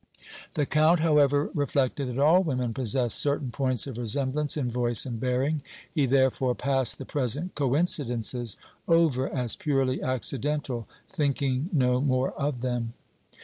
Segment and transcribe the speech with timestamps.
[0.55, 5.19] The Count, however, reflected that all women possessed certain points of resemblance in voice and
[5.19, 5.61] bearing;
[5.93, 12.93] he, therefore, passed the present coincidences over as purely accidental, thinking no more of them.